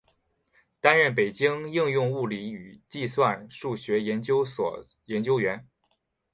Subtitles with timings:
[0.79, 5.67] 担任北京应用物理与计算数学研究所研究员。